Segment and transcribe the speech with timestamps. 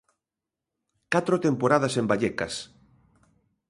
[1.13, 2.53] Catro temporadas en Vallecas.